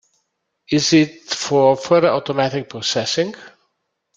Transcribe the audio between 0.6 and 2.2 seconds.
Is it for further